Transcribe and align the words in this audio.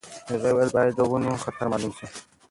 هغې 0.31 0.49
وویل 0.53 0.69
باید 0.77 0.93
د 0.95 0.99
ونو 1.09 1.31
خطر 1.43 1.65
مالوم 1.71 1.91
شي. 1.97 2.07